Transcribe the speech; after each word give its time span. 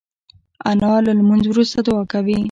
انا 0.69 0.91
له 1.05 1.11
لمونځ 1.19 1.43
وروسته 1.47 1.79
دعا 1.87 2.03
کوي 2.13 2.37